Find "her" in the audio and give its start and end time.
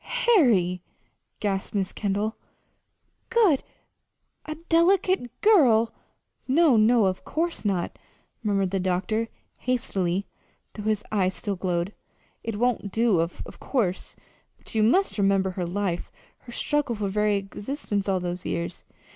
15.51-15.67, 16.47-16.51